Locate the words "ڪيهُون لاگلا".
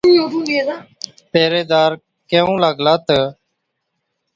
2.29-2.93